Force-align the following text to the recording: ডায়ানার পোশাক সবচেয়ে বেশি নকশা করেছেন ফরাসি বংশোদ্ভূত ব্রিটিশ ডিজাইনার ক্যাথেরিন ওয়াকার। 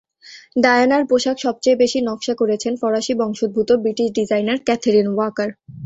ডায়ানার 0.55 1.03
পোশাক 1.09 1.37
সবচেয়ে 1.39 1.79
বেশি 1.83 1.99
নকশা 2.01 2.33
করেছেন 2.41 2.73
ফরাসি 2.81 3.13
বংশোদ্ভূত 3.21 3.69
ব্রিটিশ 3.83 4.07
ডিজাইনার 4.17 4.57
ক্যাথেরিন 4.67 5.07
ওয়াকার। 5.11 5.49